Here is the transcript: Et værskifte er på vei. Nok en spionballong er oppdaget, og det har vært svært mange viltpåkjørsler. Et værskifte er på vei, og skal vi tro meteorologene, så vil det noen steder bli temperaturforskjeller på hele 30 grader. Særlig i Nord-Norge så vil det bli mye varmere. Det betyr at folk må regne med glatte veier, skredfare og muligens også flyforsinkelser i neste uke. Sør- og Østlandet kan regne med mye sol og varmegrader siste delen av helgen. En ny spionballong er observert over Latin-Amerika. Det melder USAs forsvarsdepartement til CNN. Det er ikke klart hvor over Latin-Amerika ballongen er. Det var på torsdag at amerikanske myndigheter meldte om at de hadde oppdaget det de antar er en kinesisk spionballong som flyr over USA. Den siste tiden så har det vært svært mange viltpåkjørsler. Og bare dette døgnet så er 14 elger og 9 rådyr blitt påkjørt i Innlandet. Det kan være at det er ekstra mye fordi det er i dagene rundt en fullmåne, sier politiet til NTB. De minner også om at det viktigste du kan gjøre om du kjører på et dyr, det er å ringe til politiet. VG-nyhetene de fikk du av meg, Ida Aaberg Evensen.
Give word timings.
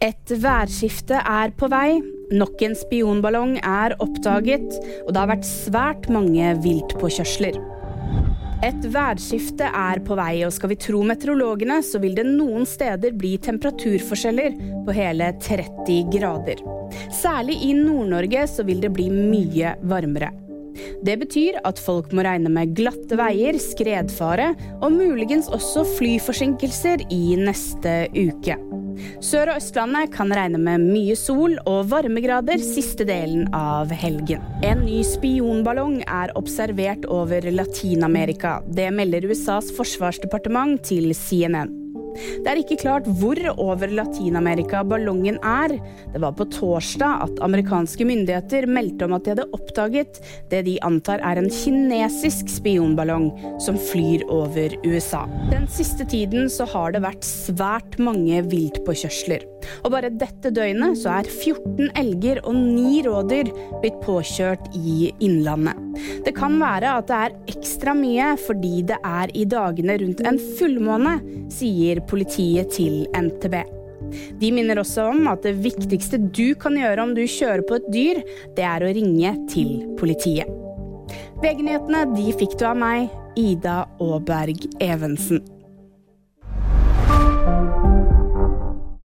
Et 0.00 0.30
værskifte 0.40 1.18
er 1.28 1.50
på 1.60 1.68
vei. 1.68 1.98
Nok 2.32 2.62
en 2.64 2.72
spionballong 2.78 3.58
er 3.58 3.92
oppdaget, 4.00 4.78
og 5.04 5.10
det 5.12 5.20
har 5.20 5.28
vært 5.28 5.44
svært 5.44 6.08
mange 6.08 6.54
viltpåkjørsler. 6.64 7.58
Et 8.64 8.86
værskifte 8.94 9.68
er 9.68 10.00
på 10.06 10.16
vei, 10.16 10.38
og 10.46 10.54
skal 10.56 10.72
vi 10.72 10.78
tro 10.80 11.02
meteorologene, 11.04 11.82
så 11.84 12.00
vil 12.00 12.16
det 12.16 12.24
noen 12.30 12.64
steder 12.68 13.12
bli 13.12 13.34
temperaturforskjeller 13.44 14.56
på 14.86 14.96
hele 14.96 15.34
30 15.44 16.00
grader. 16.16 16.64
Særlig 17.12 17.58
i 17.68 17.74
Nord-Norge 17.76 18.48
så 18.48 18.64
vil 18.64 18.80
det 18.80 18.94
bli 18.96 19.10
mye 19.12 19.76
varmere. 19.84 20.32
Det 21.04 21.18
betyr 21.20 21.60
at 21.68 21.80
folk 21.82 22.14
må 22.16 22.24
regne 22.24 22.48
med 22.52 22.72
glatte 22.78 23.20
veier, 23.20 23.60
skredfare 23.60 24.54
og 24.80 24.96
muligens 24.96 25.52
også 25.52 25.84
flyforsinkelser 25.98 27.04
i 27.12 27.24
neste 27.36 28.06
uke. 28.16 28.56
Sør- 29.24 29.52
og 29.52 29.60
Østlandet 29.60 30.12
kan 30.14 30.32
regne 30.34 30.60
med 30.60 30.84
mye 30.84 31.16
sol 31.18 31.56
og 31.64 31.90
varmegrader 31.90 32.62
siste 32.64 33.06
delen 33.08 33.48
av 33.56 33.92
helgen. 33.92 34.44
En 34.66 34.84
ny 34.86 35.02
spionballong 35.06 36.00
er 36.06 36.34
observert 36.38 37.06
over 37.10 37.44
Latin-Amerika. 37.50 38.58
Det 38.68 38.90
melder 38.94 39.28
USAs 39.30 39.72
forsvarsdepartement 39.76 40.80
til 40.90 41.12
CNN. 41.14 41.76
Det 42.40 42.50
er 42.50 42.60
ikke 42.60 42.78
klart 42.80 43.08
hvor 43.20 43.38
over 43.56 43.90
Latin-Amerika 43.90 44.82
ballongen 44.86 45.38
er. 45.46 45.76
Det 46.12 46.22
var 46.22 46.34
på 46.38 46.46
torsdag 46.52 47.26
at 47.26 47.42
amerikanske 47.44 48.06
myndigheter 48.08 48.68
meldte 48.70 49.06
om 49.06 49.16
at 49.16 49.26
de 49.26 49.34
hadde 49.34 49.48
oppdaget 49.56 50.20
det 50.50 50.64
de 50.66 50.76
antar 50.86 51.22
er 51.26 51.40
en 51.40 51.50
kinesisk 51.52 52.50
spionballong 52.52 53.30
som 53.62 53.78
flyr 53.90 54.24
over 54.32 54.76
USA. 54.86 55.24
Den 55.50 55.68
siste 55.70 56.06
tiden 56.08 56.50
så 56.52 56.66
har 56.70 56.94
det 56.94 57.04
vært 57.04 57.26
svært 57.26 57.98
mange 58.02 58.42
viltpåkjørsler. 58.50 59.46
Og 59.84 59.92
bare 59.94 60.12
dette 60.12 60.52
døgnet 60.54 60.98
så 61.00 61.20
er 61.20 61.30
14 61.30 61.92
elger 62.00 62.42
og 62.44 62.56
9 62.56 63.04
rådyr 63.08 63.52
blitt 63.82 64.00
påkjørt 64.04 64.72
i 64.78 65.12
Innlandet. 65.20 65.89
Det 66.24 66.32
kan 66.36 66.56
være 66.60 66.94
at 67.00 67.10
det 67.10 67.18
er 67.18 67.36
ekstra 67.54 67.94
mye 67.96 68.32
fordi 68.40 68.80
det 68.90 68.98
er 69.06 69.34
i 69.36 69.44
dagene 69.48 69.98
rundt 70.02 70.24
en 70.26 70.40
fullmåne, 70.58 71.18
sier 71.52 72.02
politiet 72.10 72.72
til 72.76 73.04
NTB. 73.16 73.60
De 74.40 74.50
minner 74.54 74.80
også 74.80 75.10
om 75.12 75.28
at 75.30 75.44
det 75.46 75.58
viktigste 75.62 76.18
du 76.30 76.54
kan 76.58 76.78
gjøre 76.78 77.04
om 77.04 77.14
du 77.14 77.22
kjører 77.28 77.62
på 77.66 77.78
et 77.78 77.92
dyr, 77.94 78.22
det 78.56 78.66
er 78.66 78.82
å 78.82 78.90
ringe 78.96 79.36
til 79.52 79.76
politiet. 80.00 80.50
VG-nyhetene 81.40 82.04
de 82.16 82.34
fikk 82.36 82.58
du 82.60 82.66
av 82.68 82.76
meg, 82.80 83.08
Ida 83.38 83.84
Aaberg 84.02 84.66
Evensen. 84.82 85.40